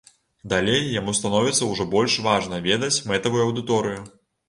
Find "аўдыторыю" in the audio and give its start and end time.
3.49-4.01